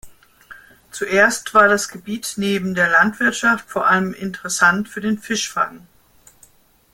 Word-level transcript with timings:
Zuerst 0.89 1.53
war 1.53 1.67
das 1.67 1.87
Gebiet 1.89 2.33
neben 2.37 2.73
der 2.73 2.89
Landwirtschaft 2.89 3.69
vor 3.69 3.85
allem 3.87 4.15
interessant 4.15 4.89
für 4.89 4.99
den 4.99 5.19
Fischfang. 5.19 5.85